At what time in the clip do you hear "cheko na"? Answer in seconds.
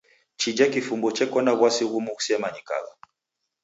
1.17-1.53